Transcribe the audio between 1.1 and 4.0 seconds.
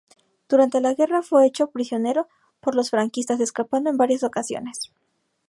fue hecho prisionero por los franquistas, escapando en